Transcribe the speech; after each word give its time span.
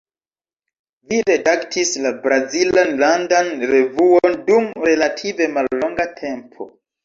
Vi 1.11 1.19
redaktis 1.29 1.91
la 2.07 2.13
brazilan 2.23 2.91
landan 3.05 3.53
revuon 3.75 4.41
dum 4.51 4.69
relative 4.91 5.53
mallonga 5.61 6.11
tempo. 6.27 6.73